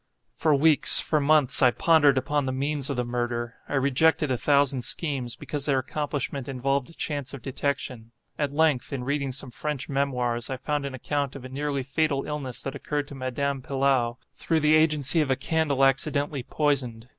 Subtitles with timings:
[0.33, 3.57] For weeks, for months, I pondered upon the means of the murder.
[3.69, 8.11] I rejected a thousand schemes, because their accomplishment involved a chance of detection.
[8.39, 12.25] At length, in reading some French memoirs, I found an account of a nearly fatal
[12.25, 17.07] illness that occurred to Madame Pilau, through the agency of a candle accidentally poisoned.